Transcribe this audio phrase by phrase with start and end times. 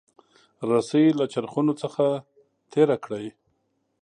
[0.69, 2.05] رسۍ له چرخونو څخه
[2.71, 3.27] تیره کړئ.